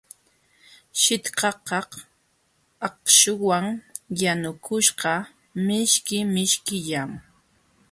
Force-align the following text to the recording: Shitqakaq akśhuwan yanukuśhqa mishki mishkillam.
Shitqakaq 1.01 1.89
akśhuwan 2.87 3.65
yanukuśhqa 4.21 5.13
mishki 5.65 6.17
mishkillam. 6.33 7.11